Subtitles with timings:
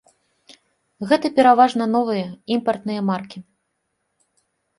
[1.11, 2.25] Гэта пераважна новыя
[2.57, 3.39] імпартныя маркі.